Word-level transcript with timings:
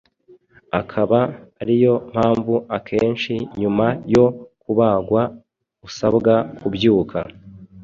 Akaba 0.79 1.19
ariyo 1.61 1.93
mpamvu 2.11 2.53
akenshi 2.77 3.33
nyuma 3.59 3.85
yo 4.13 4.25
kubagwa 4.61 5.21
usabwa 5.87 6.33
kubyuka 6.59 7.19